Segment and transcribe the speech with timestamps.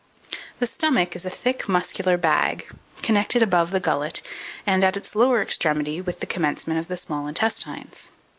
[0.57, 4.23] The stomach is a thick muscular bag, connected above with the gullet,
[4.65, 8.11] and, at its lower extremity, with the commencement of the small intestines.